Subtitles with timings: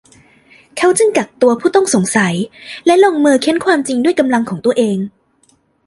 [0.77, 2.35] เขาจึงกักตัวผู้ต้องสงสัย
[2.85, 4.97] และลงมือเค้นความจริงด้วยกำลังของตัวเอง